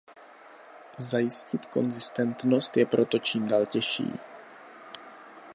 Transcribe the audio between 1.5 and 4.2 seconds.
konzistentnost je proto čím dál tím těžší.